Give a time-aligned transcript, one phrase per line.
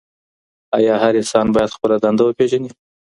[0.77, 2.69] آیا هر انسان باید خپله دنده وپېژني؟